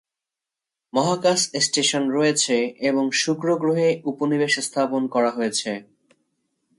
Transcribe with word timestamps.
মহাকাশ 0.93 1.39
স্টেশন 1.61 2.03
রয়েছে 2.09 2.55
এবং 2.81 3.05
শুক্র 3.13 3.47
গ্রহে 3.57 3.89
উপনিবেশ 4.05 4.53
স্থাপন 4.59 5.01
করা 5.07 5.31
হয়েছে। 5.31 5.71